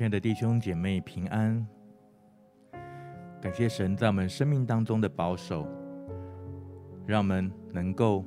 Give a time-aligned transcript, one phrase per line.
[0.00, 1.66] 亲爱的弟兄姐妹平安，
[3.38, 5.68] 感谢神在我们生命当中的保守，
[7.06, 8.24] 让我们能够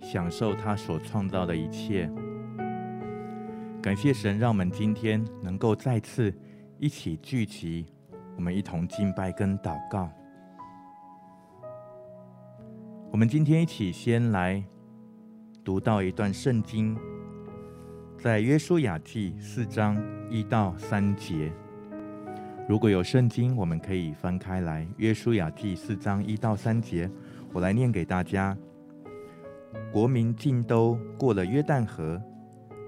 [0.00, 2.10] 享受他所创造的一切。
[3.80, 6.34] 感谢神，让我们今天能够再次
[6.80, 7.86] 一起聚集，
[8.34, 10.10] 我们一同敬拜跟祷告。
[13.12, 14.60] 我们今天一起先来
[15.62, 16.98] 读到一段圣经。
[18.24, 21.52] 在约书亚记四章一到三节，
[22.66, 24.88] 如果有圣经，我们可以翻开来。
[24.96, 27.06] 约书亚记四章一到三节，
[27.52, 28.56] 我来念给大家。
[29.92, 32.18] 国民尽都过了约旦河，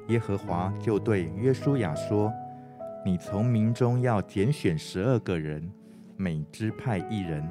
[0.09, 2.33] 耶和华就对约书亚说
[3.05, 5.71] ：“你从民中要拣选十二个人，
[6.17, 7.47] 每支派一人，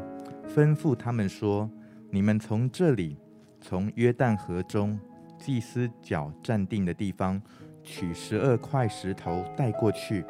[0.48, 1.70] 吩咐他们说：
[2.10, 3.16] 你们从这里，
[3.62, 5.00] 从约旦河中
[5.38, 7.40] 祭司脚站定的地方。”
[7.86, 10.26] 取十二块石头带过去，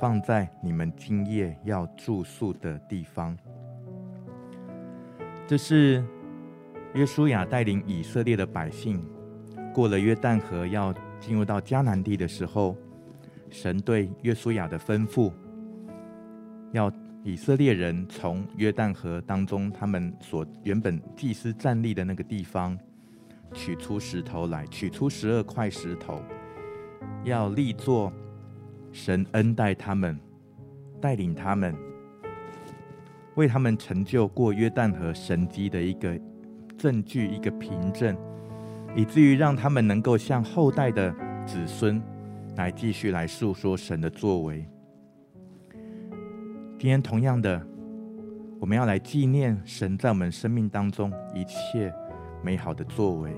[0.00, 3.36] 放在你们今夜要住宿的地方。
[5.46, 6.02] 这是
[6.94, 9.04] 约书亚带领以色列的百姓
[9.72, 12.74] 过了约旦河，要进入到迦南地的时候，
[13.50, 15.30] 神对约书亚的吩咐，
[16.72, 16.90] 要
[17.22, 22.76] 以色列人从约旦河当中他们所原本祭司站立的那个地方
[23.52, 26.22] 取出石头来，取出十二块石头。
[27.24, 28.12] 要立作
[28.92, 30.18] 神恩待他们、
[31.00, 31.74] 带领他们、
[33.34, 36.18] 为他们成就过约旦河神迹的一个
[36.78, 38.16] 证据、一个凭证，
[38.94, 42.02] 以至于让他们能够向后代的子孙
[42.56, 44.66] 来继续来诉说神的作为。
[46.78, 47.60] 今天同样的，
[48.60, 51.92] 我们要来纪念神在我们生命当中一切
[52.42, 53.34] 美好的作为。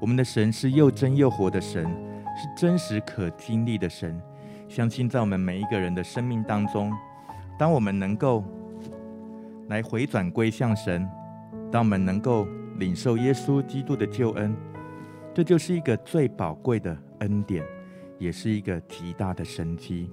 [0.00, 2.11] 我们的神是又真又活的神。
[2.36, 4.20] 是真实可经历的神，
[4.68, 6.92] 相信在我们每一个人的生命当中，
[7.58, 8.44] 当我们能够
[9.68, 11.08] 来回转归向神，
[11.70, 12.46] 当我们能够
[12.78, 14.56] 领受耶稣基督的救恩，
[15.34, 17.64] 这就是一个最宝贵的恩典，
[18.18, 20.10] 也是一个极大的神迹。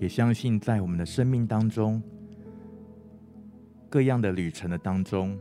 [0.00, 2.02] 也相信在我们的生命当中，
[3.88, 5.38] 各样的旅程的当中，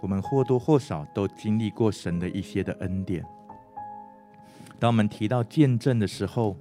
[0.00, 3.24] 我们或多或少都经历过神的一些的恩典。
[4.78, 6.54] 当我们提到见证的时候，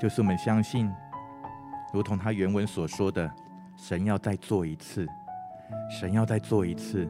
[0.00, 0.88] 就是我们相信，
[1.92, 3.28] 如同他原文所说的，
[3.76, 5.04] 神要再做一次，
[5.90, 7.08] 神要再做一次。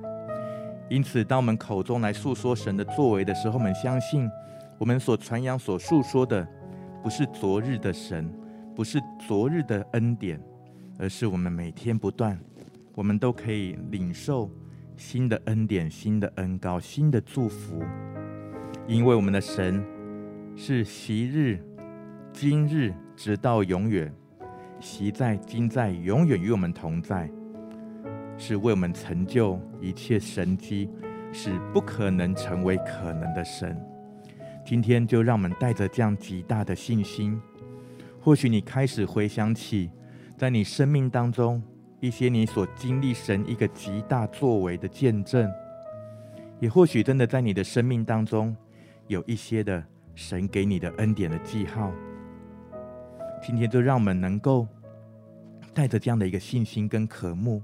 [0.88, 4.27] 因此，当我们口中来诉说神的作为的时候，我们相信，
[4.78, 6.47] 我们所传扬、所诉说的，
[7.03, 8.33] 不是昨日的神，
[8.75, 10.41] 不是昨日的恩典，
[10.98, 12.41] 而是我们每天不断，
[12.94, 14.50] 我们都可以领受
[14.97, 17.83] 新的恩典、新的恩膏、新的祝福，
[18.87, 19.95] 因为我们的神。
[20.58, 21.60] 是昔日、
[22.32, 24.10] 今日，直到永远；
[24.80, 27.30] 昔在、今在，永远与我们同在。
[28.38, 30.88] 是为我们成就一切神迹，
[31.30, 33.78] 使不可能成为可能的神。
[34.64, 37.38] 今天就让我们带着这样极大的信心。
[38.18, 39.90] 或许你开始回想起，
[40.38, 41.62] 在你生命当中
[42.00, 45.50] 一些你所经历神一个极大作为的见证，
[46.60, 48.56] 也或许真的在你的生命当中
[49.06, 49.84] 有一些的。
[50.16, 51.93] 神给你的恩典的记号，
[53.43, 54.66] 今天就让我们能够
[55.75, 57.62] 带着这样的一个信心跟渴慕，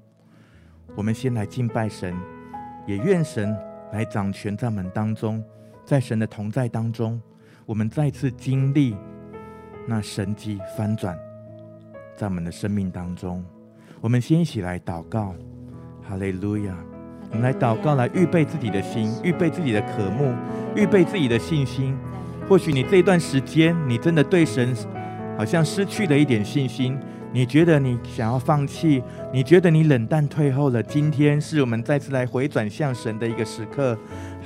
[0.94, 2.14] 我们先来敬拜神，
[2.86, 3.56] 也愿神
[3.90, 5.42] 来掌权在我们当中，
[5.82, 7.18] 在神的同在当中，
[7.64, 8.94] 我们再次经历
[9.86, 11.18] 那神迹翻转
[12.14, 13.42] 在我们的生命当中。
[14.02, 15.34] 我们先一起来祷告，
[16.06, 16.76] 哈利路亚！
[17.30, 20.34] 我们来祷告，来预备自己的心，预备自己的渴慕，
[20.76, 21.96] 预备自己的信心。
[22.48, 24.74] 或许你这段时间，你真的对神
[25.38, 26.98] 好像失去了一点信心，
[27.32, 29.02] 你觉得你想要放弃，
[29.32, 30.82] 你觉得你冷淡退后了。
[30.82, 33.96] 今天是我们再次来回转向神的一个时刻。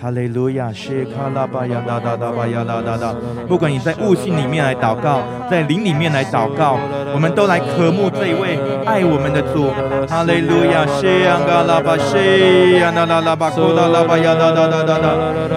[0.00, 3.14] 哈利路亚，谢卡拉巴呀哒哒哒巴呀哒哒哒。
[3.48, 5.20] 不管你在悟性里面来祷告，
[5.50, 6.78] 在灵里面来祷告，
[7.14, 9.72] 我们都来渴慕这一位爱我们的主。
[10.06, 15.08] 哈利路亚，谢呀嘎拉巴谢呀那拉拉巴库拉拉巴呀哒哒哒哒哒。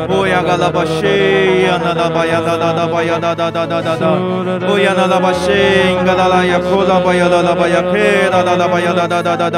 [0.08, 4.08] 哦呀嘎拉巴谢呀那拉巴呀哒哒哒巴呀哒哒哒哒哒哒。
[4.68, 7.92] 哦呀那拉巴谢嘎拉拉呀库拉巴呀哒哒巴呀克
[8.32, 9.58] 哒哒哒巴呀哒哒哒哒哒。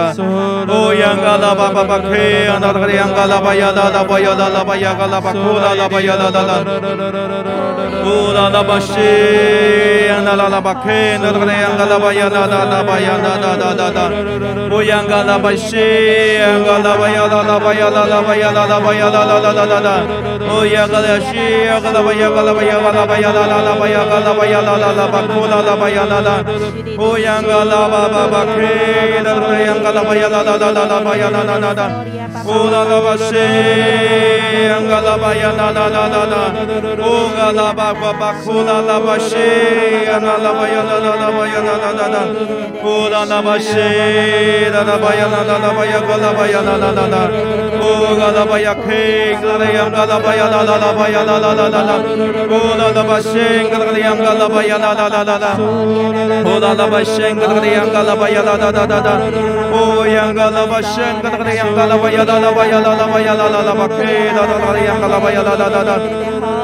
[0.67, 4.49] 哦呀嘎拉巴巴巴克呀那拉呀嘎拉巴呀哒哒巴呀哒哒。
[4.49, 7.90] 巴呀嘎拉巴库拉拉巴呀啦啦啦，库拉拉巴西呀啦啦
[10.51, 14.09] 啦巴开，那那呀嘎拉巴呀啦啦啦巴呀啦啦啦啦啦，
[14.69, 15.77] 不呀嘎拉巴西
[16.35, 20.01] 呀嘎拉巴呀啦啦巴呀啦啦巴呀啦啦巴呀啦啦啦啦啦啦，
[20.47, 21.35] 不呀嘎拉西
[21.67, 26.43] 呀嘎拉巴呀嘎拉巴呀嘎拉巴呀啦啦啦巴呀嘎拉巴呀啦啦啦巴库拉拉巴呀啦啦，
[26.97, 30.51] 不呀嘎拉巴巴巴开，那那呀嘎拉巴呀啦啦
[40.19, 42.17] 啦啦巴呀啦啦啦啦，
[42.81, 51.97] 库拉拉巴西呀嘎拉巴呀啦啦啦啦啦，库嘎拉巴巴巴库拉拉巴西呀啦啦巴呀啦啦啦巴呀啦啦啦啦，
[52.47, 53.39] 库拉拉巴西
[53.69, 53.73] 啦
[54.33, 55.09] 啦巴呀啦啦啦
[56.55, 56.69] 巴
[57.09, 57.45] 呀嘎
[58.03, 59.19] 拉巴呀啦啦啦啦，
[59.71, 61.97] 库嘎拉巴呀开，嘎拉呀嘎拉
[62.51, 63.61] 巴呀啦啦啦巴呀啦啦啦
[65.71, 65.97] 啦啦，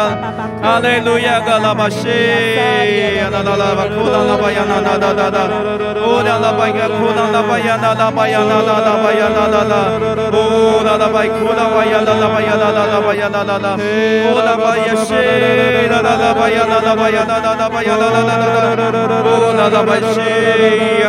[0.62, 5.40] 哈利路亚，嘎拉巴西呀啦啦啦巴库拉拉巴呀啦啦啦啦啦，
[6.09, 9.73] 库拉拉巴呀库拉拉巴呀啦啦巴呀啦啦啦巴呀啦啦啦，
[10.33, 15.13] 库拉拉巴库拉巴呀啦啦巴呀啦啦啦巴呀啦啦啦，库拉巴呀西
[15.85, 20.17] 啦啦啦巴呀啦啦巴呀啦啦啦巴呀啦啦啦啦，库拉拉巴西。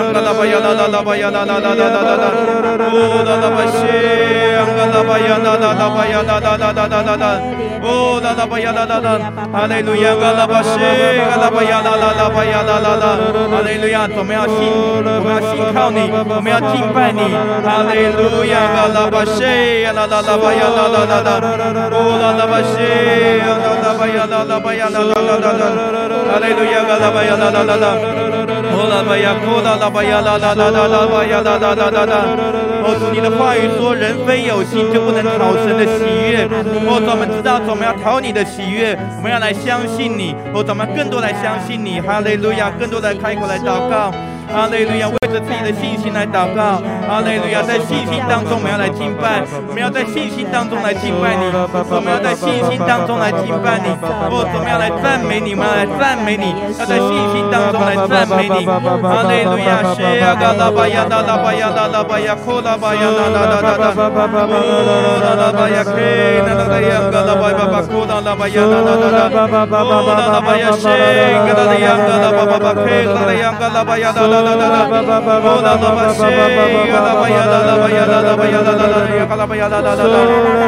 [0.00, 2.28] angga la baya la la la baya la la la la la la la
[2.92, 3.94] oh la la bashi
[4.60, 7.30] angga la baya la la la baya la la la la la la la
[7.82, 9.12] oh la la baya la la la
[9.54, 13.10] hallelujah angga la bashi angga la baya la la la baya la la la
[13.54, 14.56] hallelujah 我们要信
[14.90, 17.22] 我们要信靠你，我们要敬拜你。
[17.62, 21.30] 哈利路亚，拉拉巴谢，拉拉拉巴要拉拉拉拉，
[21.94, 25.64] 呼拉拉巴谢，拉拉拉巴要拉拉巴要拉拉拉拉，
[26.26, 27.86] 哈利路亚，拉拉巴要拉拉拉拉，
[28.72, 32.14] 呼拉巴要呼拉拉巴要拉拉拉拉拉巴要拉拉拉拉。
[32.82, 36.48] 我从你的话语说，人非有信就不能逃生的喜悦。
[36.88, 42.00] 我专门知道，专门要讨你的喜悦，我们要来相信你，我专门更多来相信你。
[42.00, 44.10] 哈利路亚，更多的开口来祷告。
[44.52, 46.82] 哈利路亚，为着自己的信心来祷告。
[47.06, 49.42] 哈利路亚，在信心当中，我们要来敬拜。
[49.68, 51.46] 我们要在信心当中来敬拜你。
[51.54, 53.94] 我们要在信心当中来敬拜你。
[54.02, 56.50] 哦，我们要来赞美你，我们要来赞美你。
[56.74, 58.66] 要在信心当中来赞美你。
[58.66, 63.94] 哈利路亚，谢呀嘎拉巴呀啦啦巴呀啦啦巴呀，库拉巴呀啦啦啦啦啦。
[64.50, 69.30] 哦，啦啦巴呀，嘿，啦啦啦呀，嘎拉巴巴巴，库拉拉巴呀啦啦啦啦。
[69.78, 70.90] 哦，啦啦巴呀，谢，
[71.46, 74.39] 嘎啦啦呀，嘎拉巴巴巴，嘿，啦啦呀，嘎拉巴呀啦啦。
[74.42, 80.14] 啦啦啦，哦啦啦巴西，嘎啦巴呀啦啦巴呀啦啦巴呀啦啦啦呀，嘎啦巴呀啦啦啦啦，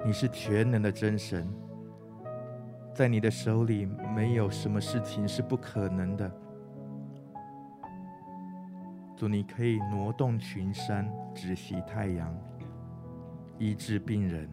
[0.06, 1.48] 你是全能的真神。
[2.94, 6.32] 在你的手里，没有什么事情是不可能的。
[9.16, 12.32] 主，你可以挪动群山，止息太阳，
[13.58, 14.48] 医治病人。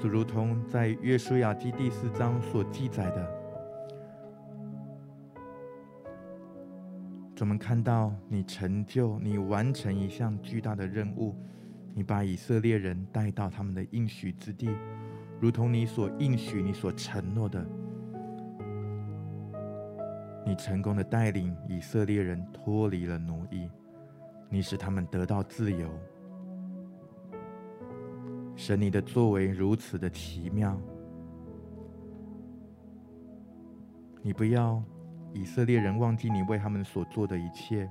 [0.00, 3.40] 就如同在约书亚记第四章所记载的，
[7.38, 11.36] 我们看到你成就、你完成一项巨大的任务，
[11.94, 14.68] 你把以色列人带到他们的应许之地。
[15.44, 17.62] 如同你所应许、你所承诺的，
[20.42, 23.68] 你成功的带领以色列人脱离了奴役，
[24.48, 25.86] 你使他们得到自由。
[28.56, 30.80] 神，你的作为如此的奇妙，
[34.22, 34.82] 你不要
[35.34, 37.86] 以色列人忘记你为他们所做的一切，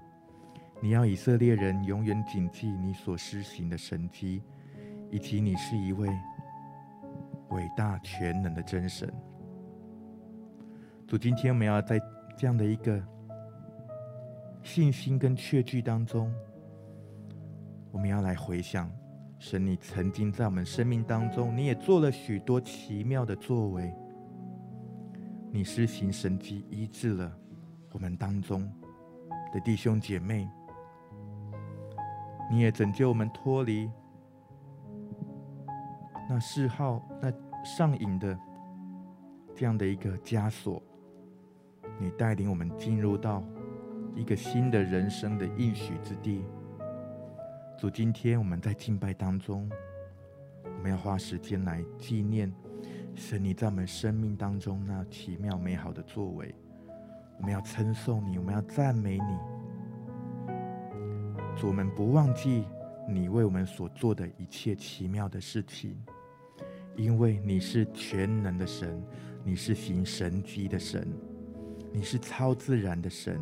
[0.82, 4.42] 你要以色列人永远谨记你所施行的神迹，
[5.12, 6.10] 以及你是一位
[7.54, 9.12] 伟大全能的真神。
[11.08, 12.00] 主，今天我们要在
[12.36, 13.02] 这样的一个
[14.64, 16.34] 信心跟确据当中，
[17.92, 18.92] 我们要来回想。
[19.38, 23.94] 神，你曾经在我们生命当中，你也做了许多奇妙的作为。
[25.52, 27.32] 你施行神迹，医治了
[27.92, 28.68] 我们当中
[29.54, 30.50] 的弟兄姐妹。
[32.50, 33.90] 你也拯救我们脱离
[36.30, 37.32] 那嗜好、那
[37.64, 38.38] 上瘾的
[39.54, 40.82] 这样的一个枷锁。
[42.00, 43.44] 你带领我们进入到
[44.16, 46.44] 一个新的人生的应许之地。
[47.78, 49.70] 主，今天我们在敬拜当中，
[50.64, 52.52] 我们要花时间来纪念
[53.14, 56.56] 神你在我们生命当中那奇妙美好的作为。
[57.38, 59.38] 我们要称颂你，我们要赞美你。
[61.56, 62.66] 主，我们不忘记
[63.08, 66.02] 你为我们所做的一切奇妙的事情，
[66.96, 69.02] 因为你是全能的神，
[69.44, 71.08] 你是行神迹的神，
[71.92, 73.40] 你是超自然的神。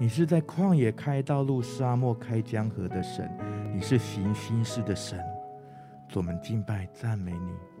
[0.00, 3.28] 你是在旷野开道路、沙漠开江河的神，
[3.74, 5.18] 你是行新事的神，
[6.14, 7.77] 我们敬拜赞美你。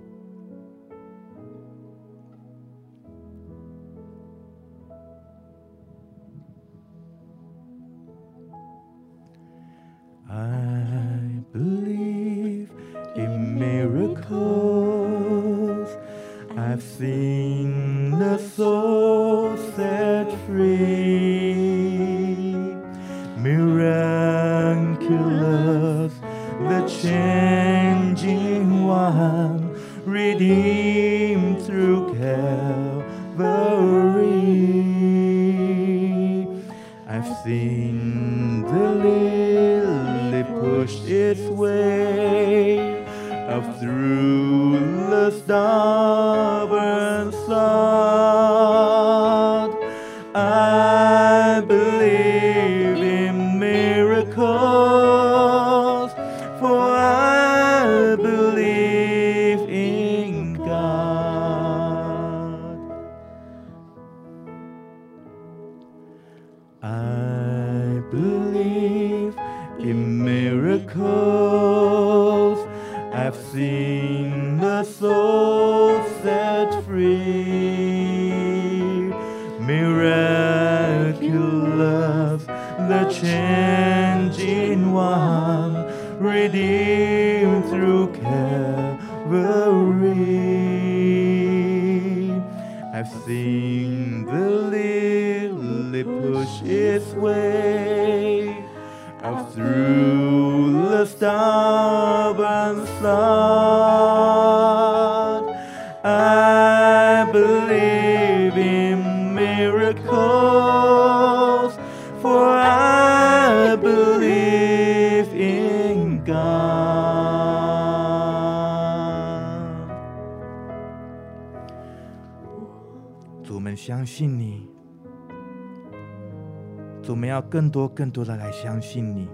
[127.48, 129.28] 更多、更多的来相信你。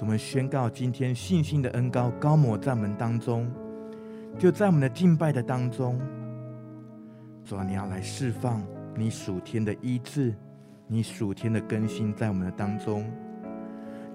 [0.00, 3.50] 我们宣告今天信心的恩高高抹在我们当中，
[4.38, 5.98] 就在我们的敬拜的当中。
[7.44, 8.62] 主啊，你要来释放
[8.94, 10.34] 你属天的医治，
[10.86, 13.10] 你属天的更新在我们的当中。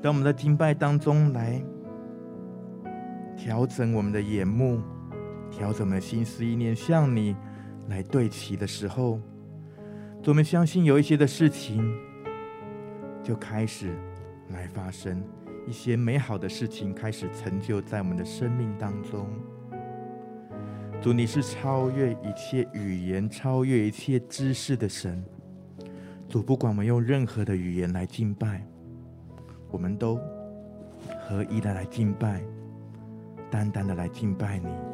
[0.02, 1.62] 当我们的敬拜当中来
[3.36, 4.80] 调整我们的眼目，
[5.50, 7.36] 调整我们的心思意念，向你
[7.88, 9.20] 来对齐的时候。
[10.30, 11.84] 我们相信有一些的事情
[13.24, 13.98] 就开始
[14.50, 15.22] 来发生，
[15.68, 19.28] 一些美好的事情开始成就在我们的生命当中。
[21.02, 25.24] 主，你是超越一切语言、超越一切知识的神。
[26.30, 28.66] 主，不管我们用任何的语言来敬拜，
[29.72, 30.20] 我们都
[31.20, 32.42] 合一的来敬拜，
[33.50, 34.91] 单单的来敬拜你。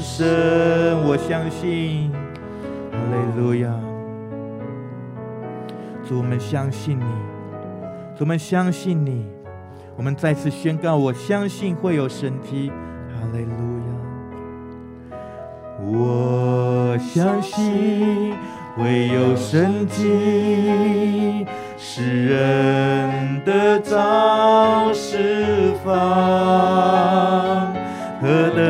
[0.00, 0.26] 神，
[1.04, 2.10] 我相信，
[2.90, 3.68] 哈利路亚，
[6.06, 7.04] 主，我们相信你，
[8.16, 9.26] 主，我们相信你，
[9.96, 12.70] 我们再次宣告，我相信会有神迹。
[13.08, 13.86] 哈利路亚！
[15.88, 18.34] 我相信
[18.76, 21.46] 会有神迹，
[21.76, 25.94] 使人得着释放，
[28.20, 28.62] 何等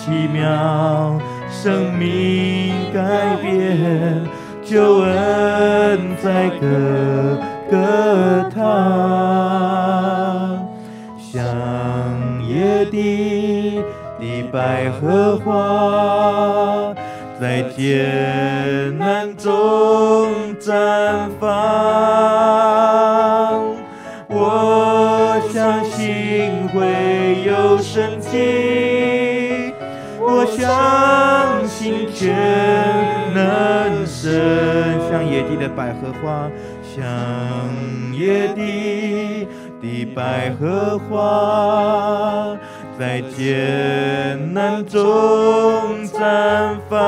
[0.00, 4.24] 奇妙，生命改变，
[4.64, 6.66] 救恩在各
[7.70, 8.58] 个他，
[11.18, 11.38] 像
[12.48, 13.84] 野地。
[14.52, 16.92] 百合花
[17.40, 19.46] 在艰难中
[20.58, 20.99] 绽
[32.20, 32.28] 全
[33.32, 36.50] 能神，像野地的百合花，
[36.84, 37.00] 像
[38.12, 39.48] 野地
[39.80, 42.58] 的百合花。
[42.98, 45.00] 在艰难中
[46.04, 46.98] 绽放，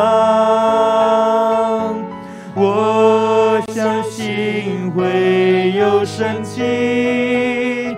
[2.55, 7.95] 我相信会有神迹，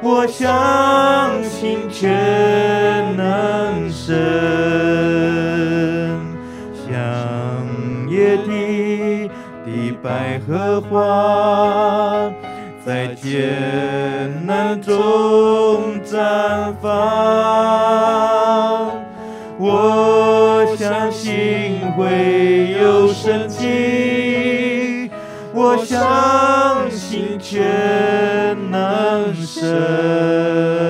[0.00, 4.14] 我相信全能神，
[8.46, 9.30] 地
[9.64, 12.30] 的百合花，
[12.84, 16.90] 在艰难中绽放，
[19.58, 25.10] 我相信会有神迹，
[25.54, 30.81] 我相信全能神。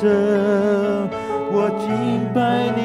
[0.00, 1.10] 圣，
[1.50, 1.88] 我敬
[2.32, 2.80] 拜你，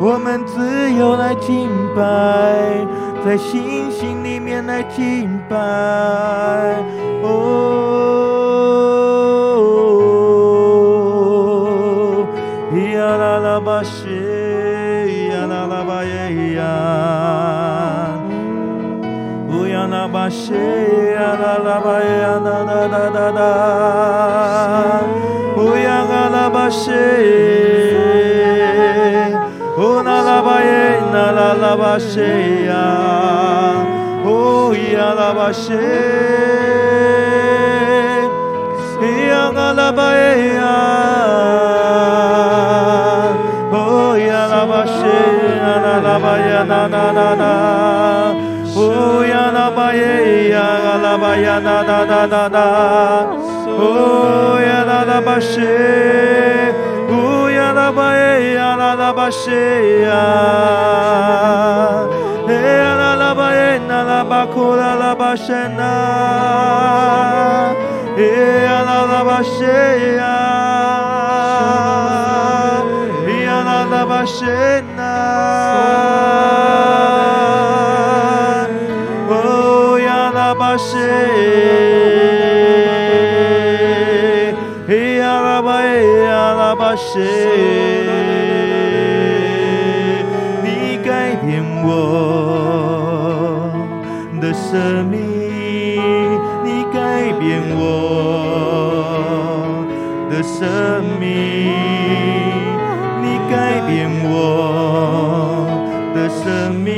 [0.00, 2.86] 我们自由来敬拜，
[3.24, 5.56] 在星星里面来敬拜。
[7.24, 8.27] 哦，
[20.28, 23.40] 那巴西呀啦啦巴呀啦啦啦啦啦，
[25.56, 26.90] 乌央啊啦巴西，
[29.78, 32.20] 乌那啦巴耶那啦啦巴西
[32.66, 32.76] 呀，
[34.26, 35.72] 乌呀啦巴西，
[39.00, 40.60] 乌央啊啦巴耶呀，
[43.72, 43.74] 乌
[44.18, 44.92] 呀啦巴西
[45.56, 47.87] 呀啦啦巴呀那那那那。
[48.98, 50.58] 哦呀啦巴耶呀
[51.04, 52.58] 啦巴呀呐呐呐呐呐，
[53.78, 55.60] 哦呀啦啦巴西，
[57.08, 59.50] 哦呀啦巴耶呀啦啦巴西
[60.02, 60.10] 呀，
[62.48, 65.82] 哎呀啦啦巴耶那啦巴库啦啦巴神呐，
[68.18, 68.20] 哎
[68.66, 69.62] 呀啦啦巴西
[70.18, 70.26] 呀，
[73.26, 74.04] 哎呀啦啦
[94.78, 95.18] 生命，
[96.62, 97.82] 你改变我
[100.30, 101.26] 的生命，
[103.20, 104.32] 你改变我
[106.14, 106.94] 的生命，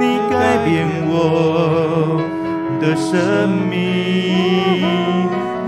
[0.00, 0.74] 你改变
[1.06, 1.14] 我
[2.80, 3.14] 的生
[3.70, 3.78] 命，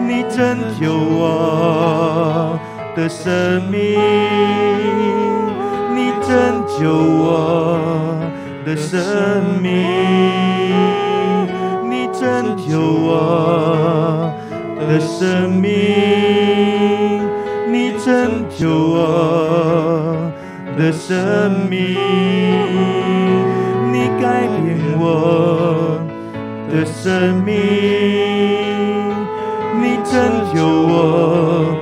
[0.09, 2.59] 你拯救我
[2.97, 3.97] 的生命，
[5.95, 6.29] 你拯
[6.67, 7.60] 救我。
[8.71, 9.03] 的生
[9.61, 9.85] 命，
[11.91, 14.33] 你拯救我
[14.79, 15.69] 的生命，
[17.69, 20.31] 你拯救我
[20.79, 21.97] 的生命，
[23.93, 25.99] 你改变我
[26.73, 27.51] 的生命，
[29.83, 30.15] 你拯
[30.55, 31.75] 救我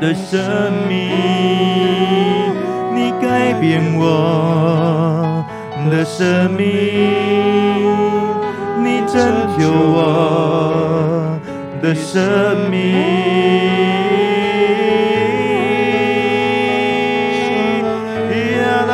[0.00, 1.12] 的生命。
[2.92, 5.21] 你改变我
[5.90, 6.64] 的生命，
[8.82, 9.18] 你拯
[9.58, 11.38] 救我
[11.82, 12.22] 的生
[12.70, 12.92] 命。
[18.62, 18.86] 呀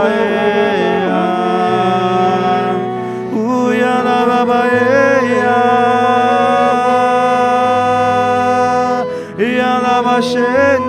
[10.21, 10.88] 是。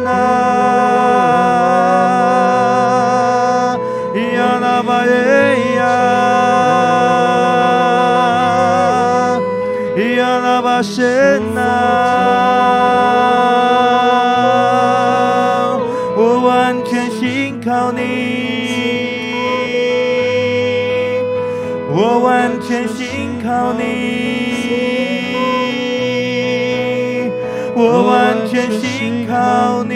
[29.31, 29.95] 靠你，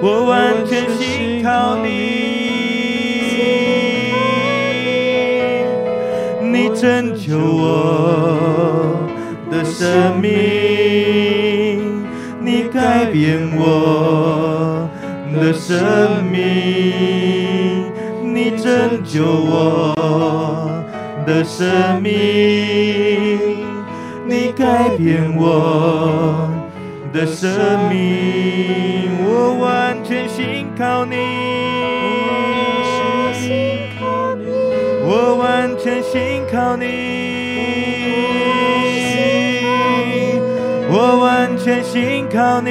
[0.00, 1.88] 我完全信靠你，
[6.40, 9.08] 你拯救我
[9.50, 10.30] 的生命。
[12.40, 14.88] 你改变我
[15.34, 17.90] 的生命，
[18.22, 19.92] 你拯救我
[21.26, 23.53] 的生命，
[24.56, 26.48] 改变我
[27.12, 31.16] 的生命，我完全信靠你，
[35.04, 36.84] 我完全信靠你。
[40.96, 42.70] 我完全信靠你，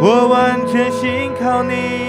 [0.00, 2.07] 我完全信靠你。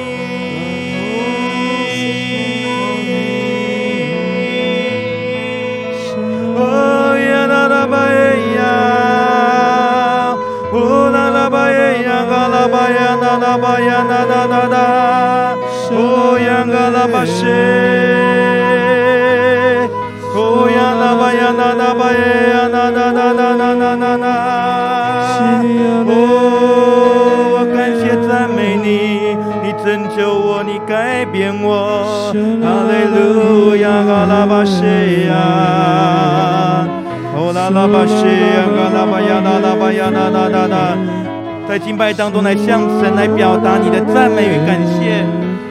[13.49, 15.57] 呀啦啦吧呀啦啦啦啦，
[15.91, 17.39] 哦呀嘎啦吧谢。
[20.35, 20.37] 哦
[20.69, 22.19] 呀啦吧呀啦啦吧耶
[22.53, 24.27] 呀啦啦啦啦啦啦啦啦！
[26.05, 26.13] 哦，
[27.55, 28.87] 我感谢赞美你，
[29.63, 29.85] 你拯
[30.15, 32.31] 救我，你改变我。
[32.61, 35.33] 哈利路亚，嘎拉巴西呀！
[37.35, 38.13] 哦啦拉巴西
[38.93, 40.77] 拉巴呀啦啦巴呀啦啦啦啦！
[41.69, 45.23] 在敬拜当中来向神来表达你的赞美与感谢。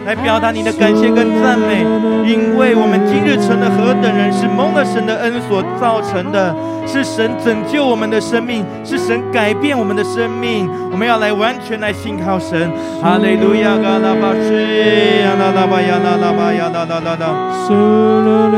[0.07, 1.85] 来表达你的感谢跟赞美，
[2.25, 6.55] 因为我们今日成了何等人，是蒙了神的恩所造成的，
[6.87, 10.71] 是神拯救我们的生命，是神改变我们的生命。
[10.91, 12.71] 我们要来完全来信靠神。
[13.03, 15.08] 哈利路亚，嘎拉巴西呀
[15.49, 17.25] 啦啦巴呀啦啦巴呀啦啦啦啦。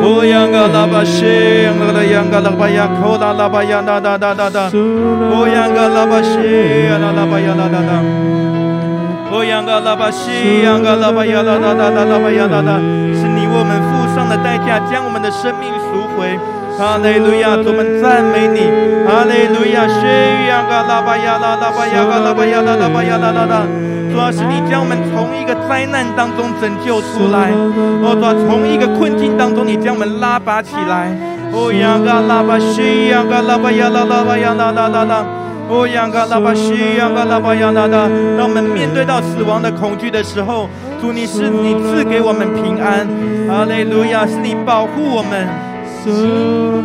[0.02, 1.22] 哦呀嘎拉巴西，
[1.64, 4.70] 呀啦呀嘎拉巴呀，口啦啦巴呀啦啦啦啦啦。
[4.72, 6.34] 哦呀嘎拉巴西，
[6.90, 8.02] 呀啦啦巴呀啦啦啦。
[9.30, 12.78] 哦，央嘎拉巴西，央嘎拉巴呀啦啦啦啦啦巴呀啦啦，
[13.14, 16.34] 是你为我们付上的代价，将我们的生命赎回。
[16.76, 18.66] 哈利路亚，我们赞美你。
[19.06, 20.02] 哈利路亚，谢
[20.50, 23.62] 央嘎拉巴呀啦啦巴呀嘎拉巴呀啦啦巴呀啦啦啦。
[24.10, 27.50] 主要是你将我们从一个灾难当中拯救出来。
[28.02, 31.08] 哦，主要从一个困境当中，你将我们拉拔起来。
[31.52, 35.24] 哦，央嘎拉巴西，央嘎拉巴呀啦啦巴呀啦啦啦啦。
[35.68, 38.10] 哦，央嘎拉巴西，央嘎拉巴呀啦啦。
[38.36, 40.68] 当我们面对到死亡的恐惧的时候，
[41.00, 43.06] 主你是你赐给我们平安。
[43.48, 45.46] 哈利路亚，是你保护我们。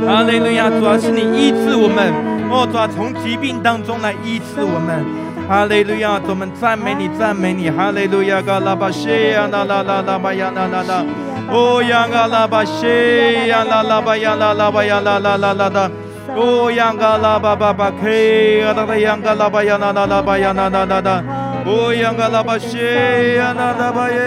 [0.06, 2.14] 哈利路亚，主要是你医治我们。
[2.50, 5.25] 哦，主要从疾病当中来医治我们。
[5.48, 7.70] 哈利路亚，我们赞美你，赞美你。
[7.70, 11.06] 哈利路亚，嘎拉巴西，呀啦啦啦啦巴呀啦啦啦。
[11.52, 15.92] 哦，呀嘎拉巴西，呀啦啦巴呀啦啦巴呀啦啦啦啦啦。
[16.36, 21.24] 哦，呀嘎拉巴巴巴嘿，啊哒哒，呀嘎拉巴呀啦啦啦巴呀啦啦啦啦，
[21.66, 24.18] 哦，呀嘎拉巴谢呀啦啦巴耶，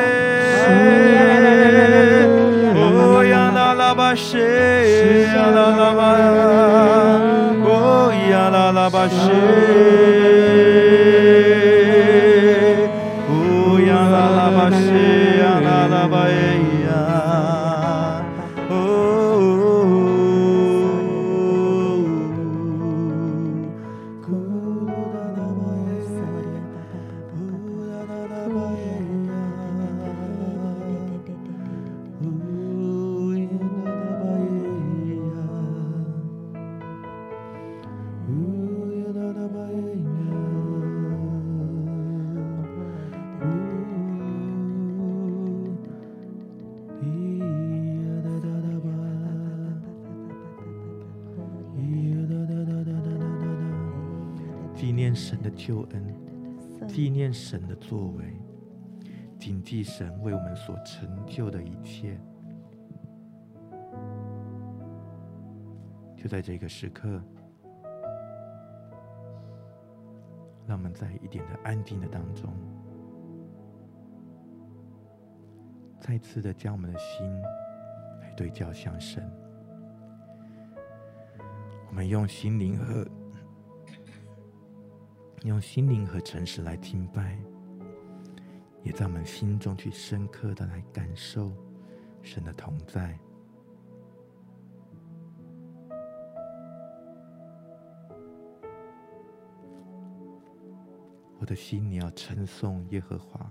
[2.79, 6.25] 哦，呀啦啦巴谢呀啦啦巴呀，
[7.67, 10.78] 哦，呀啦啦巴谢。
[14.99, 16.68] 西呀
[55.69, 56.15] 救恩，
[56.89, 58.41] 纪念神的作为，
[59.39, 62.19] 谨记神为我们所成就的一切。
[66.17, 67.23] 就在这个时刻，
[70.67, 72.51] 让我们在一点的安静的当中，
[76.01, 77.31] 再次的将我们的心
[78.23, 79.23] 来对焦向神。
[81.89, 83.07] 我们用心灵和
[85.45, 87.39] 用心灵和诚实来敬拜，
[88.83, 91.53] 也在我们心中去深刻的来感受
[92.23, 93.19] 神的同在。
[101.39, 103.51] 我的心，你要称颂耶和华，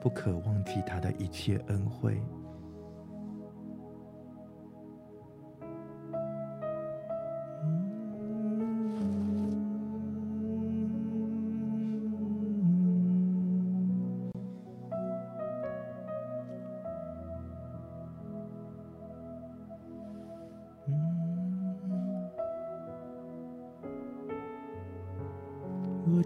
[0.00, 2.20] 不可忘记他的一切恩惠。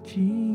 [0.04, 0.53] 听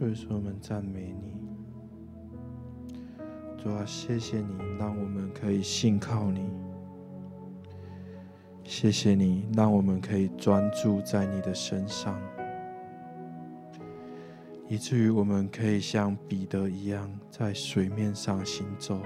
[0.00, 1.34] 主耶稣，我们赞美你。
[3.62, 4.46] 主啊，谢谢你
[4.78, 6.48] 让我们可以信靠你。
[8.64, 12.18] 谢谢你让我们可以专注在你的身上，
[14.68, 19.02] 以至于我们可以像彼得一样在水面上行走，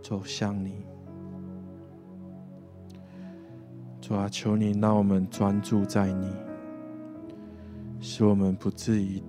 [0.00, 0.86] 走向你。
[4.00, 6.43] 主啊，求你让我们专注在你。
[8.06, 9.22] 使我们不至于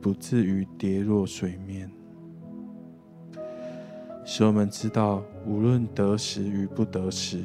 [0.00, 1.88] 不至于跌落水面，
[4.24, 7.44] 使我们知道无论得时与不得时，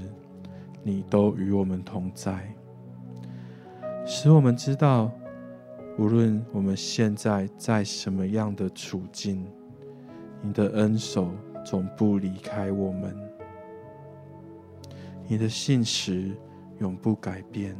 [0.83, 2.47] 你都与我们同在。
[4.05, 5.11] 使我们知道，
[5.97, 9.45] 无论我们现在在什么样的处境，
[10.41, 11.31] 你的恩手
[11.65, 13.13] 总不离开我们，
[15.27, 16.31] 你的信实
[16.79, 17.75] 永不改变。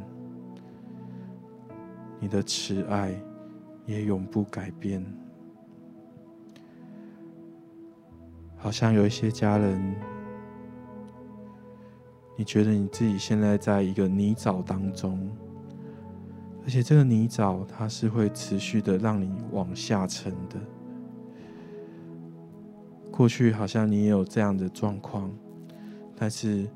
[2.20, 3.14] 你的慈爱
[3.86, 5.06] 也永不改变。
[8.56, 9.96] 好像有一些家人，
[12.36, 15.30] 你觉得你自己现在在一个泥沼当中，
[16.64, 20.60] 而且这个泥沼它是会持续的让你往下沉的。
[23.12, 25.32] 过去好像你也有这样的状况，
[26.16, 26.68] 但是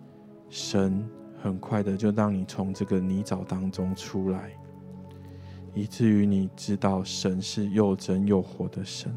[0.49, 1.03] 神
[1.41, 4.51] 很快的就让你从这个泥沼当中出来。
[5.73, 9.13] 以至于你知道神是又真又活的神，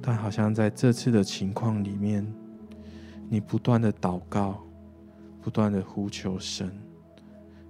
[0.00, 2.26] 但好像在这次的情况里面，
[3.28, 4.64] 你不断的祷告，
[5.40, 6.70] 不断的呼求神，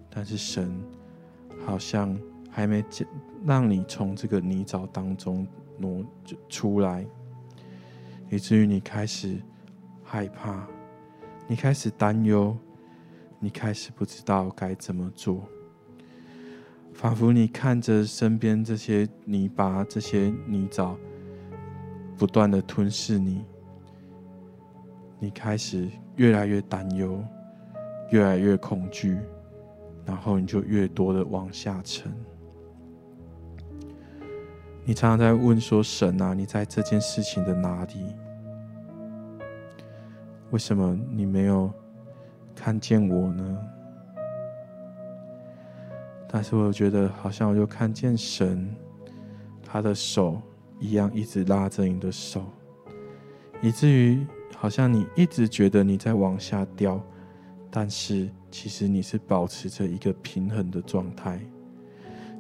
[0.09, 0.81] 但是神
[1.67, 2.19] 好像
[2.51, 2.83] 还没
[3.45, 6.03] 让你从这个泥沼当中挪
[6.49, 7.07] 出来，
[8.31, 9.39] 以至于你开始
[10.03, 10.67] 害怕，
[11.47, 12.57] 你开始担忧，
[13.39, 15.47] 你开始不知道该怎么做。
[16.99, 20.97] 仿佛你看着身边这些泥巴、这些泥沼，
[22.17, 23.45] 不断的吞噬你，
[25.21, 27.23] 你开始越来越担忧，
[28.11, 29.17] 越来越恐惧，
[30.05, 32.13] 然后你就越多的往下沉。
[34.85, 38.13] 你常常在问说：“神啊，你在这件事情的哪里？
[40.51, 41.73] 为什么你没有
[42.57, 43.59] 看见我呢？”
[46.31, 48.69] 但是我觉得，好像我就看见神，
[49.63, 50.41] 他的手
[50.79, 52.45] 一样一直拉着你的手，
[53.63, 57.03] 以至于好像你一直觉得你在往下掉，
[57.71, 61.41] 但是其实你是保持着一个平衡的状态，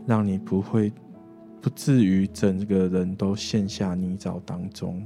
[0.07, 0.92] 让你不会
[1.62, 5.03] 不至于整个人都陷下泥沼当中。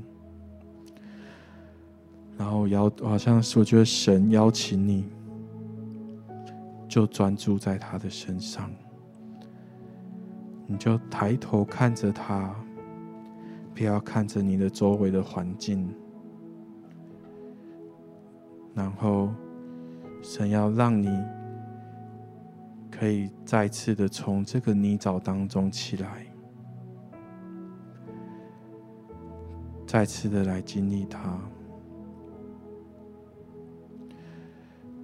[2.37, 5.05] 然后邀，好像是我觉得神邀请你。
[6.93, 8.71] 就专注在他的身上，
[10.67, 12.55] 你就抬头看着他，
[13.75, 15.89] 不要看着你的周围的环境。
[18.75, 19.31] 然后，
[20.21, 21.09] 神要让你
[22.91, 26.27] 可以再次的从这个泥沼当中起来，
[29.87, 31.41] 再次的来经历他。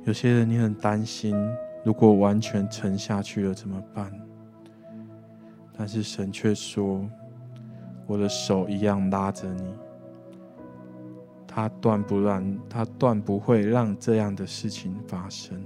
[0.05, 1.35] 有些人你很担心。
[1.89, 4.13] 如果完全沉下去了怎么办？
[5.73, 7.09] 但是神却说
[8.07, 9.73] ：“我的手一样拉着你，
[11.47, 15.65] 他断不让，他断不会让这样的事情发生。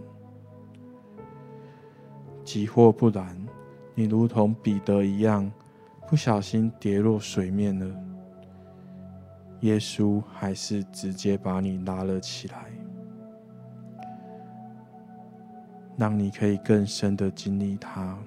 [2.44, 3.36] 即或不然，
[3.92, 5.50] 你如同彼得一样，
[6.06, 7.96] 不小心跌落水面了，
[9.62, 12.70] 耶稣还是直接把你拉了起来。”
[16.02, 18.18] 让你可以更深的经历他，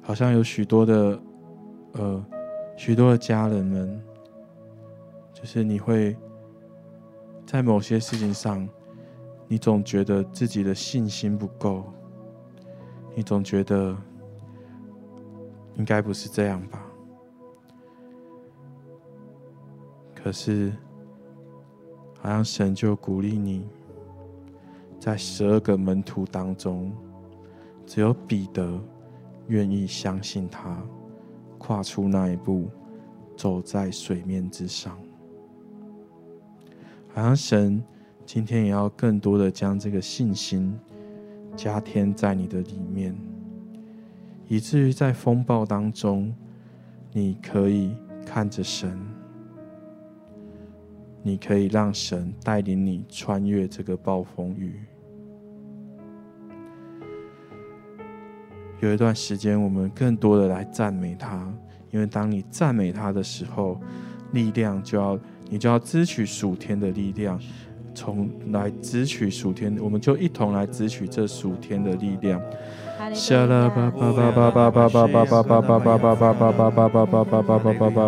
[0.00, 1.20] 好像有许多的，
[1.94, 2.24] 呃，
[2.76, 4.00] 许多的家人们，
[5.34, 6.16] 就是你会
[7.44, 8.68] 在某些事情上，
[9.48, 11.92] 你总觉得自己的信心不够，
[13.16, 13.96] 你总觉得
[15.74, 16.86] 应该不是这样吧？
[20.14, 20.72] 可是，
[22.20, 23.68] 好像神就鼓励你。
[25.00, 26.92] 在十二个门徒当中，
[27.86, 28.78] 只有彼得
[29.48, 30.80] 愿意相信他，
[31.56, 32.68] 跨出那一步，
[33.34, 34.96] 走在水面之上。
[37.14, 37.82] 好像神
[38.26, 40.78] 今天也要更多的将这个信心
[41.56, 43.16] 加添在你的里面，
[44.46, 46.32] 以至于在风暴当中，
[47.12, 48.96] 你可以看着神，
[51.22, 54.80] 你可以让神带领你穿越这个暴风雨。
[58.80, 61.52] 有一段时间，我们更多的来赞美他，
[61.90, 63.78] 因为当你赞美他的时候，
[64.32, 65.18] 力量就要
[65.50, 67.38] 你就要支取属天的力量，
[67.94, 72.40] 从来支取属天，我们就一同来支取这属天的力量。
[73.14, 76.44] 沙拉巴巴巴巴巴巴巴巴巴巴巴巴巴巴巴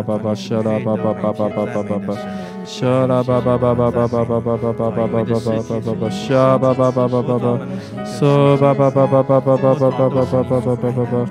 [0.03, 2.13] 巴巴沙巴巴巴巴巴巴
[2.63, 5.07] 嗦巴巴巴巴巴巴巴巴巴巴巴巴
[10.61, 11.25] 巴巴巴，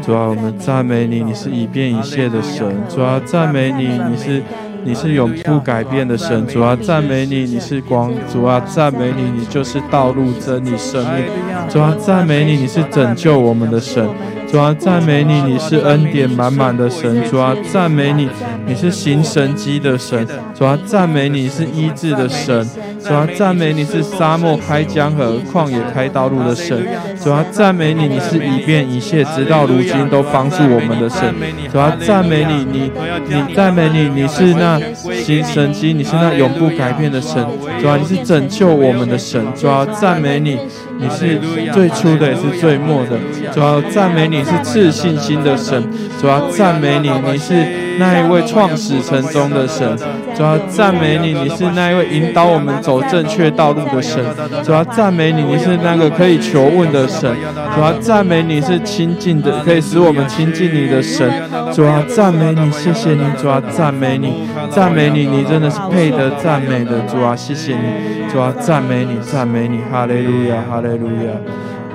[0.00, 2.74] 主啊，我们赞美你，你是以变以谢的神。
[2.88, 4.42] 主啊，赞美你，你是
[4.88, 6.46] 你是永不改变的神。
[6.46, 8.10] 主啊，赞美你，你是光。
[8.32, 11.24] 主啊，赞美你，你就是道路、真理、生命。
[11.68, 14.08] 主啊，赞美你，你是拯救我们的神。
[14.50, 17.22] 主啊，赞美你，你是恩典满满的神。
[17.30, 18.28] 主啊，赞美你，
[18.66, 20.26] 你是行神迹的神。
[20.54, 22.66] 主啊，赞美你是医治的神。
[23.04, 26.82] 主啊，赞美你是沙漠开江河、旷野开道路的神。
[27.22, 31.34] 主啊，赞美你，你是以变以谢，直到如今都帮助我们的神。
[31.70, 32.90] 主啊，赞美你，你
[33.28, 34.80] 你赞美你，你是那
[35.12, 37.46] 行神迹，你是那永不改变的神。
[37.82, 39.44] 主啊，你是拯救我们的神。
[39.54, 40.58] 主啊，赞美你。
[40.98, 41.38] 你是
[41.72, 43.18] 最初的，也是最末的。
[43.52, 45.82] 主要赞美你是赐信心的神，
[46.20, 47.87] 主要赞美你，你是。
[47.98, 49.96] 那一位创始成终的神，
[50.34, 54.24] 主要赞美你；你是那一位引导我们走正确道路的神，
[54.64, 57.34] 主要赞美你；你是那个可以求问的神，
[57.74, 61.28] 主要赞美你；是亲近的，可以使我们亲近你的神，
[61.74, 62.70] 主要赞美你。
[62.70, 71.32] 谢谢你，主要赞美你，赞美你，你真的是配得赞美的，主啊，谢谢你，主要赞美你，赞美你，哈利路亚，哈利路亚，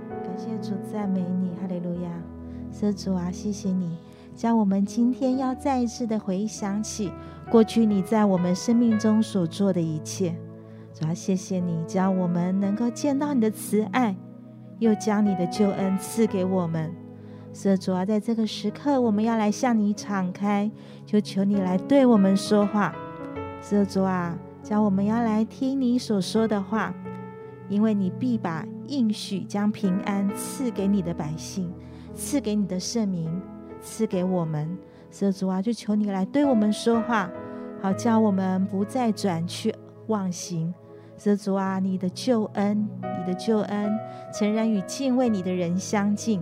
[0.10, 2.10] 亚，感谢主，赞美你，哈利路亚。
[2.72, 3.98] 是主啊，谢谢你，
[4.34, 7.12] 将我们今天要再一次的回想起
[7.50, 10.36] 过去你在我们生命中所做的一切。
[10.94, 14.16] 主啊，谢谢你，将我们能够见到你的慈爱，
[14.80, 16.92] 又将你的救恩赐给我们。
[17.54, 20.72] 所以主啊，在这个时刻，我们要来向你敞开，
[21.06, 22.96] 就求你来对我们说话。
[23.62, 26.94] 所以主啊，叫我们要来听你所说的话，
[27.68, 31.72] 因为你必把应许将平安赐给你的百姓，
[32.14, 33.30] 赐给你的圣民，
[33.82, 34.78] 赐给我们。
[35.10, 37.30] 所以主啊，就求你来对我们说话，
[37.82, 39.74] 好叫我们不再转去
[40.08, 40.74] 妄行。
[41.18, 43.92] 所以主啊，你的救恩，你的救恩，
[44.34, 46.42] 诚然与敬畏你的人相近。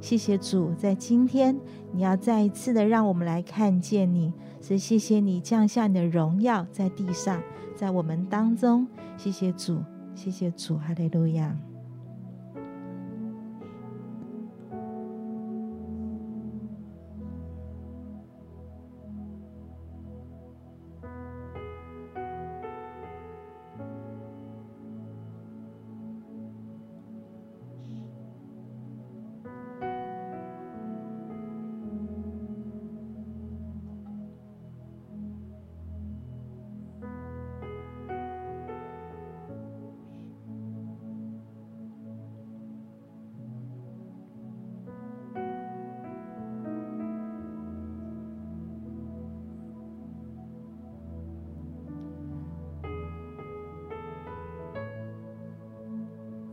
[0.00, 1.58] 谢谢主，在今天
[1.92, 7.42] 你要再一次的让我们来看见你，所以谢谢你降下你的荣耀在地上，
[7.78, 8.84] 在我们当中。
[9.16, 9.80] 谢谢主，
[10.16, 11.56] 谢谢主，哈利路亚。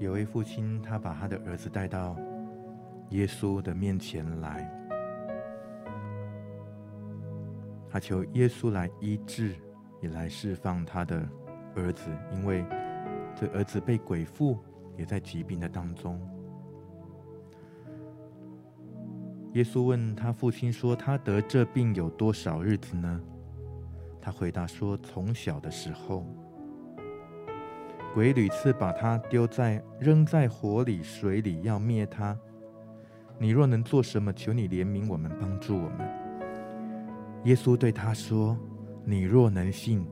[0.06, 2.16] 有位父亲，他把他的儿子带到
[3.10, 4.72] 耶稣的面前来，
[7.90, 9.56] 他求耶稣来医治，
[10.02, 11.28] 也来释放他的
[11.76, 12.64] 儿子，因为
[13.36, 14.60] 这儿子被鬼附，
[14.96, 16.22] 也在疾病的当中。
[19.54, 23.20] 耶稣问他父亲说：“他得这病有多少日子呢？”
[24.22, 26.24] 他回答说：“从小的时候。”
[28.16, 32.34] 鬼屡次把他丢在、扔在火里、水里，要灭他。
[33.38, 36.10] 你若能做什么，求你怜悯我们，帮助我们。
[37.44, 38.58] 耶稣对他说
[39.04, 40.08] ：“你若能信，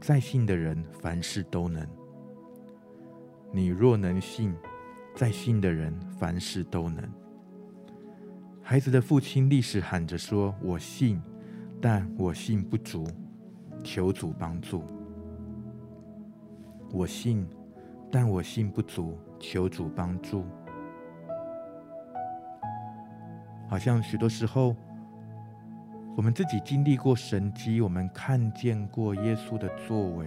[0.00, 1.86] 在信的人凡事都能。
[3.52, 4.54] 你若能信，
[5.14, 7.06] 在信的人凡事都能。”
[8.64, 11.20] 孩子的父亲立时喊着说：“我信，
[11.82, 13.06] 但我信不足，
[13.84, 14.82] 求主帮助。”
[16.94, 17.48] 我信，
[18.10, 20.44] 但我信不足，求主帮助。
[23.66, 24.76] 好像许多时候，
[26.14, 30.26] 我们自己经历过神迹，我们看见过耶稣的作为，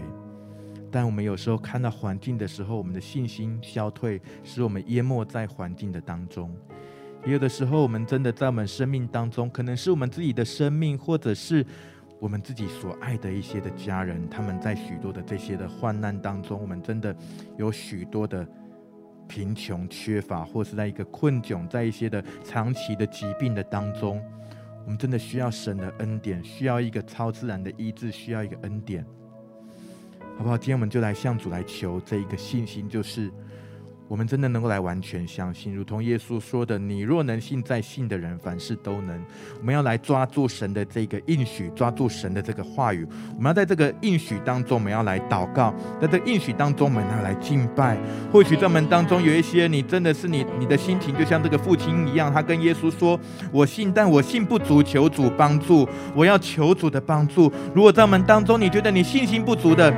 [0.89, 6.51] 但我们有时候看到环境的时候，我们的信心消退，使我们淹没在环境的当中。
[7.23, 11.63] 也有的时候，我们真的在我们生命当中，可能是我们自己的生命，或者是。
[12.19, 17.15] 我们自己所爱的一些的家人，他们在许多的这些的患难当中，我们真的
[17.57, 18.47] 有许多的
[19.27, 24.21] 贫穷缺乏，或是在一个困窘，在一些的长期的疾病的当中，
[24.85, 29.05] 我们真的需要神的恩典，需要一个超自然的医治，需要一个恩典，
[30.37, 30.57] 好不好？
[30.57, 33.31] 今天我们就来向主来求这一个信心，就是。
[34.07, 39.19] 我们真的能够来完全相信，如同耶稣说的：“你若能信，在信的人凡事都能。”
[39.59, 43.07] 我们要来抓住神的这个应许，抓住神的这个话语。
[43.35, 47.97] 我们要在这个应许当中，我们要来祷告；在这个应许当中，我们要来敬拜。
[48.31, 53.19] 或许在我们当中有一些，你真的是你，你的心情就像这个父亲一样，他跟耶稣说
[53.51, 55.87] ：“我信，但我信不足，求主帮助。
[56.13, 59.91] 我要求主的帮助。”如果在我们当中，你觉得你信心不足的，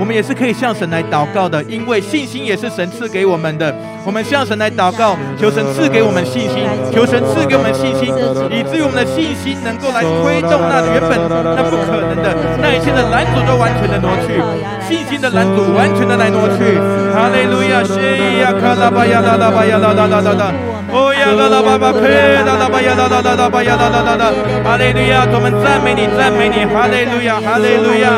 [0.00, 3.74] 我们也是可以向神来祷告的，因为信心也是神赐给我们的，
[4.04, 8.08] 我们向神来祷告，求神赐给我们信心，求神赐给我们信心，
[8.50, 14.40] 以至于我们的信心能够来推动那原本那不可能的那一切的拦阻都完全的挪去，
[14.86, 16.78] 信心的拦阻完全的来挪去。
[17.12, 17.96] 哈利路亚，西
[18.40, 20.52] 呀卡拉巴呀啦啦巴呀啦啦啦啦啦，
[20.90, 24.32] 哦呀啦啦巴巴呸啦啦巴呀啦啦啦啦巴呀啦啦啦啦，
[24.64, 28.16] 哈利路亚，我们赞美你，赞美你，哈利路亚，哈利路亚，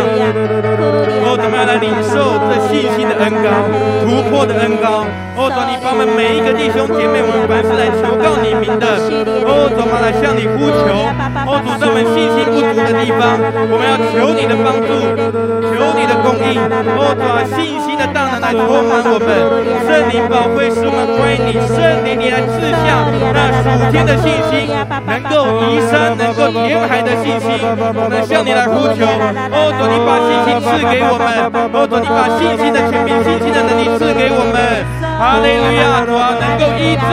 [1.45, 3.53] 我们要来领受这信心的恩膏，
[4.01, 5.05] 突破的恩膏。
[5.36, 8.86] 哦，主你帮我们每一个弟兄姐妹，我们凡是来求告你名的，
[9.45, 11.05] 哦，主嘛来向你呼求，
[11.45, 13.34] 哦，主在我们信心不足的地方，
[13.68, 14.88] 我们要求你的帮助，
[15.74, 16.55] 求你的供应，
[16.97, 19.26] 哦，主啊，信心的大能来充满我们，
[19.84, 24.70] 圣灵宝贵使我们归你，圣灵你来赐下那属天的信心，
[25.03, 29.03] 能够移山，能够填海的信心，我们向你来呼求，
[29.51, 35.04] 哦，主你把信心赐给我们，哦，主你把信心的权柄、信心的能力赐给我们。
[35.19, 37.07] 哈利路亚，主啊，能够医治，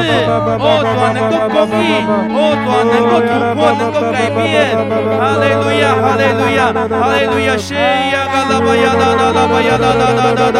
[0.57, 2.01] 哦，主啊，能够公义，
[2.33, 4.73] 哦，主啊，能够突破，能够改变，
[5.17, 10.59] 哈利路亚，哈利路亚，哈利路亚，谢呀，嘎拉巴呀，啦啦啦巴呀，啦啦啦啦啦，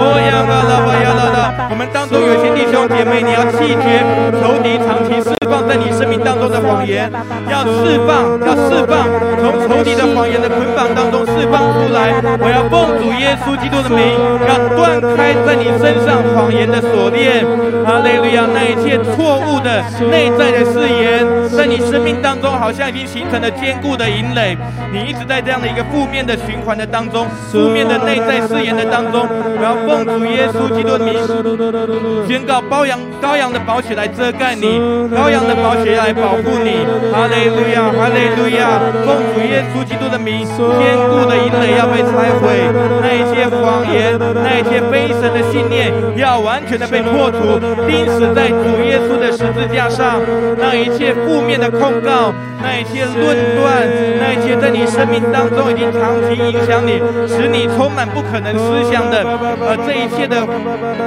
[0.00, 4.00] 哦呀，嘎拉巴呀，啦啦，我们当中有些弟兄姐妹，你要弃绝
[4.40, 7.10] 仇敌长期释放在你生命当中的谎言，
[7.52, 9.04] 要释放，要释放，
[9.38, 14.16] 从仇敌的谎言的捆绑当中释放出来，我要奉主耶稣基督的名，
[14.48, 17.44] 要断开在你身上谎言的锁链，
[17.84, 24.56] 哈利路亚，那一切错误的内在的誓言，在你生命当中好像已经形成了坚固的营垒，
[24.92, 31.14] 你一直在这样的一个负面的循环的当中，负面的内在誓言的当中，我要奉主耶稣基督的名
[32.26, 34.78] 宣告，羔羊羔羊的宝血来遮盖你，
[35.14, 42.68] 羔羊的宝血来保护你，哈利路亚，哈利路亚，奉主耶稣基督的名，坚固的营垒要被拆毁，
[43.02, 47.58] 那一些谎言，那一些非神的信念要完全的被破除，
[47.88, 50.20] 钉死在主耶稣的十字架上，
[50.60, 52.32] 让一切负面的控告，
[52.68, 53.88] 那一些论断，
[54.20, 59.24] 那一些在你生命当中已经长期影响你，使你充满不可能思想的，
[59.64, 60.46] 呃，这一切的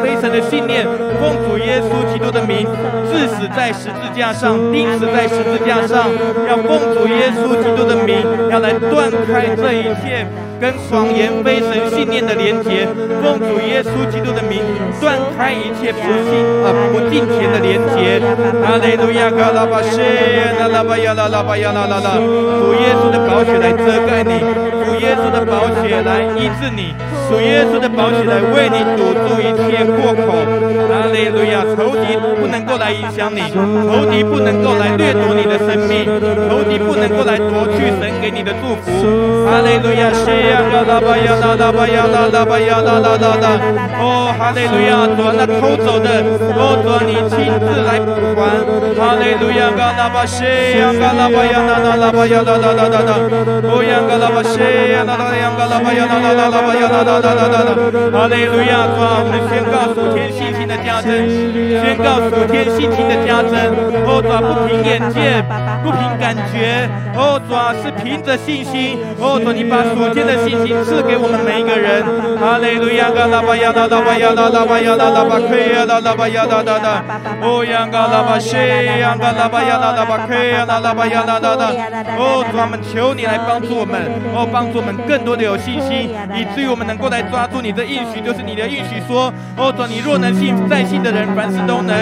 [0.02, 0.84] 非神的信念，
[1.22, 2.66] 奉主耶稣基督的名，
[3.14, 6.10] 致死在十字架上，钉死在十字架上，
[6.50, 8.18] 要奉主耶稣基督的名，
[8.50, 10.26] 要来断开这一切。
[10.62, 12.86] 跟谎言、非神信念的连结，
[13.24, 14.62] 奉主耶稣基督的名，
[15.02, 18.22] 断开一切不信啊、呃、不敬虔的连结。
[18.62, 26.96] 哈利路亚，嘎拉巴谢，拉拉巴呀，拉拉巴呀，拉拉拉，主耶稣的宝血来遮盖你，主耶稣的宝血来医治你，
[27.32, 30.44] 主耶稣的宝血来为你堵住一切破口。
[30.92, 36.04] 哈利路亚，仇敌不能够来影响你，仇敌不能够来掠夺你的生命，
[36.50, 38.92] 仇敌不能够来夺去神给你的祝福。
[39.48, 40.52] 哈利路亚，谢。
[40.52, 43.48] 呀啦啦吧呀啦啦吧呀啦啦吧呀啦啦啦啦！
[44.02, 46.20] 哦，哈利路亚，主，那偷走的，
[46.60, 48.60] 哦，主，你亲自来补还。
[49.00, 53.12] 哈利路亚，嘎拉巴谢呀，嘎拉巴呀啦啦啦吧呀啦啦啦啦啦！
[53.72, 57.72] 哦呀，嘎拉巴谢呀，啦啦呀，嘎拉巴呀啦啦啦啦吧呀啦啦啦啦啦啦！
[58.12, 61.10] 哈利路亚，主啊，我们宣告属天信心的加增，
[61.80, 63.56] 宣告属天信心的加增。
[64.04, 65.46] 哦，主啊，不凭眼见，
[65.84, 69.00] 不凭感觉，哦，主啊，是凭着信心。
[69.20, 70.42] 哦，主，你把属天的。
[70.42, 72.02] 信心赐给我们每一个人。
[72.42, 77.04] 哈利路亚，嘎拉巴呀，哒哒巴呀，哒哒巴呀，哒哒巴克呀，哒哒巴呀，哒哒哒。
[77.46, 78.58] 哦，呀，嘎拉巴谢
[78.98, 81.70] 呀，嘎拉巴呀，哒哒巴克呀，哒哒巴呀，哒哒哒。
[82.18, 84.02] 哦，主啊，我们求你来帮助我们，
[84.34, 91.94] 哦，帮助我们更多的有信心，以至于我们能够来抓住你的应许，就是你的应许说，哦，主，你若能信，再信的人凡事都能。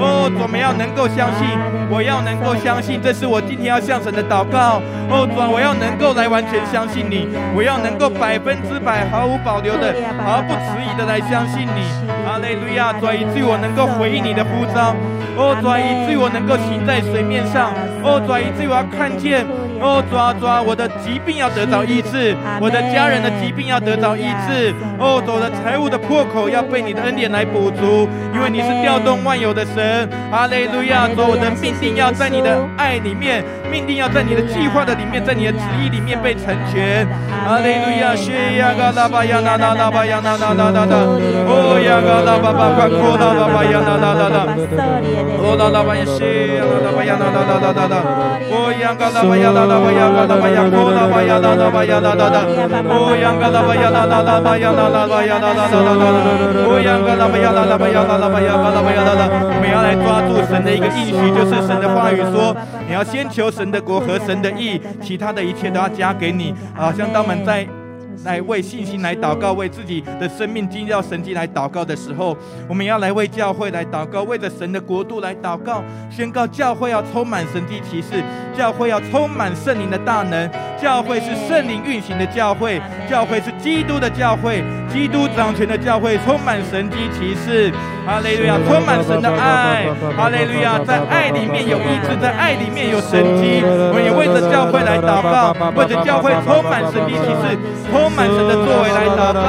[0.00, 1.46] 哦，主，我们要能够相信，
[1.88, 4.82] 我要能够相信，这是我今天要向神的祷告。
[5.08, 7.78] 哦，主，我要能够来完全相信你，我要。
[7.84, 9.92] 能够百分之百毫无保留的、
[10.24, 11.84] 毫不迟疑的来相信你，
[12.24, 12.94] 哈利路亚！
[12.94, 14.96] 主，以至于我能够回应你的呼召，
[15.36, 19.44] 哦，主，以至于我能够行在水面上，哦，主，以至于我要看见，
[19.84, 31.06] 哦，主啊，主啊，我的疾病要得到医治，我的家人的疾病要得到医治，哦，主，我的财务的破口要被你的恩典来补足，因为你是调动万有的神，哈利路亚！
[31.14, 37.06] 主，我的命定要在你的爱里面，命定要在你的计划的里面，在你的旨意里面被成全，
[37.46, 37.74] 阿利。
[37.74, 40.94] 路亚，谢呀，嘎拉巴呀，啦啦啦巴呀，啦啦啦啦啦，
[41.46, 44.46] 哦呀，嘎拉巴巴巴，库拉拉巴呀，啦啦啦啦，
[45.38, 47.96] 哦啦啦巴呀，谢呀，啦啦巴呀，啦啦啦啦啦啦，
[48.48, 52.38] 哦呀，嘎拉巴呀，啦啦巴呀，嘎拉巴呀，库拉巴呀，啦啦巴呀，啦啦啦，
[52.88, 62.54] 哦呀，嘎拉巴呀，啦啦啦巴呀，啦啦巴呀，啦啦啦啦啦，哦呀，嘎拉巴呀，啦啦巴呀，啦啦巴呀，嘎拉巴呀，啦啦，我们要来抓住神的一个应许，就是神的话语说，
[62.88, 66.54] 你要先求神的国和神的义，其他的一切都要加给你。
[66.74, 67.66] 好像当我们在。
[68.24, 72.34] 来为信心来祷告，为自己的生命经历神迹来祷告的时候，
[72.66, 78.22] 我们要来为教会来祷告，为着神的国度来祷告，宣告教会要充满神迹奇事，
[78.56, 80.48] 教会要充满圣灵的大能，
[80.80, 82.80] 教会是圣灵运行的教会，
[83.10, 84.64] 教会是基督的教会，
[84.94, 87.72] 基督掌权的教会，充满神迹奇事。
[88.06, 89.88] 哈利路亚，充满神的爱。
[90.14, 93.58] 哈利路亚，在爱里面有医治，在爱里面有神机。
[93.64, 97.58] 我们也为着教会来祷告，为着教会充满神迹奇事，
[97.90, 99.42] 充满神的作为来祷告。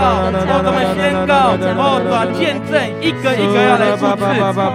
[0.50, 4.26] 哦，我们宣告，哦，转见证，一个一个要来复制，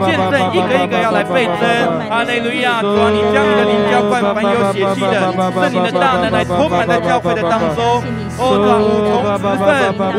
[0.07, 1.66] 见证一个一个要来倍增。
[2.07, 8.05] 哈利路亚，主啊，你将你的灵浇灌凡有血气的，圣灵的大能来充满在教会的当中。
[8.37, 9.66] 哦，主啊，五重职分、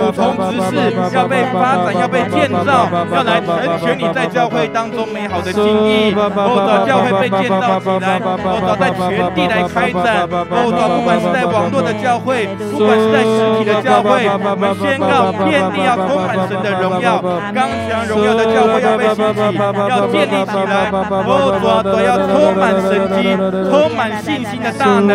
[0.01, 6.13] 五重职事要被发展，要被建造，要来成全你在教会当中美好的心意。
[6.15, 10.25] 哦，主啊，教会被建造起来，哦，主啊，在全地来开展。
[10.31, 17.21] 哦，主啊，不管是在网络的教会，不管是在实体的教会，我们宣告遍地要充满神的荣耀，
[17.53, 19.39] 刚强荣耀的教会要被兴起，
[19.89, 20.89] 要建立起来。
[20.91, 23.35] 哦，主啊，主要充满神迹，
[23.69, 25.11] 充满信心的大能。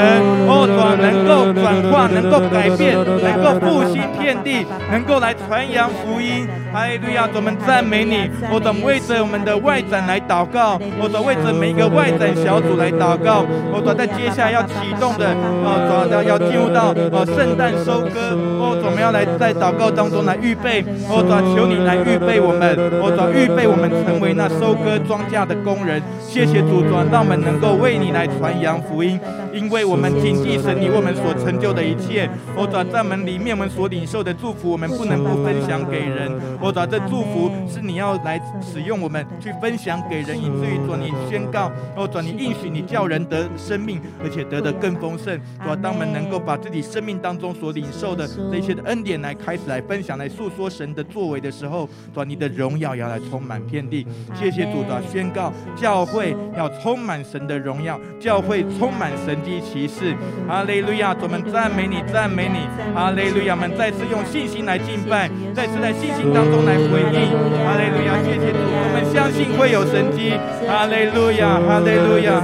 [0.47, 2.97] 哦，主啊，能够转化，能够改变。
[2.97, 6.49] 能够复兴遍地，能够来传扬福音。
[6.73, 7.29] 哈利路亚！
[7.35, 8.31] 我们赞美你。
[8.53, 10.79] 我们为着我们的外展来祷告。
[11.01, 13.45] 我们为着每一个外展小组来祷告。
[13.73, 15.27] 我们在接下来要启动的，
[15.65, 18.37] 啊，要要进入到呃圣诞收割。
[18.61, 20.85] 哦，我们要来在祷告当中来预备。
[21.09, 22.77] 哦，求你来预备我们。
[23.01, 26.03] 哦，预备我们成为那收割庄稼的工人。
[26.21, 29.19] 谢谢主，主让我们能够为你来传扬福音，
[29.53, 32.29] 因为我们谨记神你为我们所成就的一切。
[32.55, 32.67] 哦。
[32.93, 36.31] 在门里面，我们所领受的祝福，我们不能不分享给人。
[36.61, 45.41] 我主，这祝福是你要来使用我们去分享给人，以至于主你宣告，哦主，你应许你叫人得生命，而且得的更丰盛。
[45.69, 54.07] 我当我们能够把自己生命当中所领受的这些的恩典来开始来分享，来诉说神的作为的时候，主，你的荣耀要来充满遍地。
[54.35, 60.15] 谢谢主，的宣告教会要充满神的荣耀，教会充满神迹奇事。
[60.49, 61.15] 哈利路亚！
[61.21, 62.67] 我们赞美你，赞美你。
[62.95, 63.55] 哈利路亚！
[63.55, 67.19] 我们再次用信心来敬拜，再次在信心当中来回应。
[67.67, 68.23] 哈利路亚！
[68.23, 70.39] 谢谢主，我们相信会有神迹。
[70.69, 71.59] 哈利路亚！
[71.59, 72.41] 哈利路亚！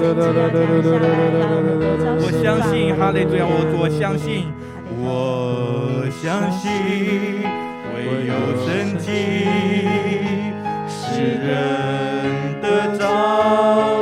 [2.18, 3.46] 我相信，哈利路亚！
[3.46, 4.50] 我我相信，
[4.98, 6.66] 我相信
[7.94, 8.34] 会有
[8.66, 9.06] 神迹，
[10.88, 12.66] 使人得
[12.98, 14.01] 着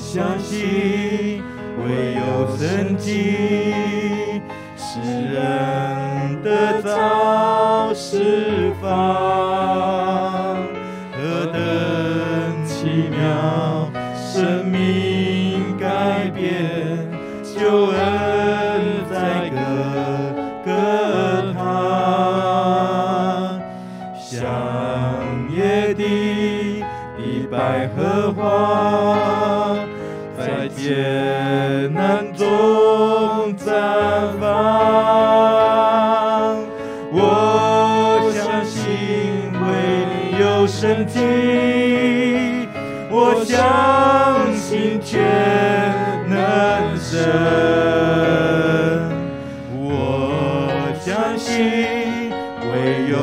[0.00, 1.42] 相信
[1.84, 4.40] 唯有曾经
[4.74, 9.99] 是人的朝十方。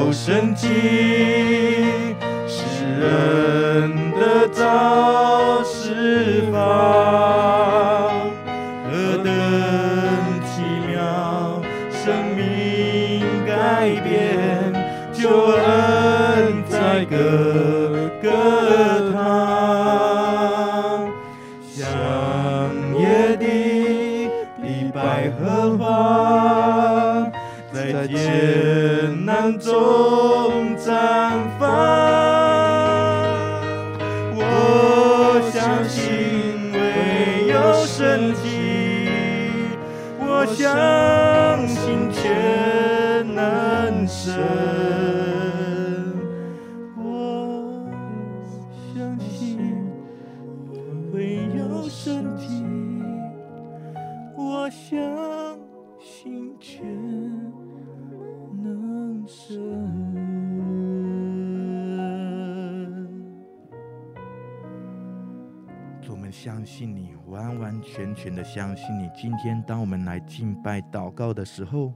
[0.08, 1.17] 有身体。
[40.50, 45.27] 我相信，却难舍。
[67.28, 69.10] 完完全全的相信你。
[69.16, 71.94] 今天，当我们来敬拜、祷告的时候，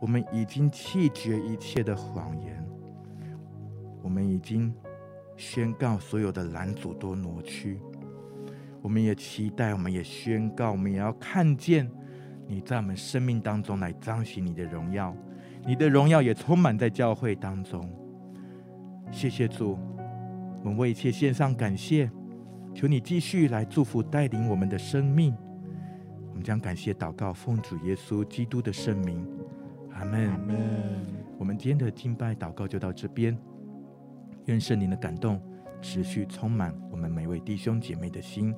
[0.00, 2.64] 我们已经弃绝一切的谎言，
[4.02, 4.72] 我们已经
[5.36, 7.80] 宣告所有的拦阻都挪去。
[8.80, 11.90] 我们也期待，我们也宣告，我们也要看见
[12.46, 15.16] 你在我们生命当中来彰显你的荣耀，
[15.66, 17.90] 你的荣耀也充满在教会当中。
[19.10, 19.78] 谢谢主，
[20.62, 22.10] 我们为一切献上感谢，
[22.74, 25.32] 求你继续来祝福带领我们的生命。
[26.28, 29.24] 我们将感谢祷告奉主耶稣基督的圣名，
[29.92, 30.28] 阿门。
[30.28, 30.56] 阿门。
[31.38, 33.38] 我们今天的敬拜祷告就到这边，
[34.46, 35.40] 愿圣灵的感动
[35.80, 38.52] 持续充满我们每位弟兄姐妹的心。